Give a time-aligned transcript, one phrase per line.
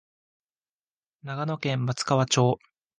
[1.21, 2.57] 長野県松川町